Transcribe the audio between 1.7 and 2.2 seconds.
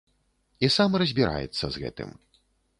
з гэтым.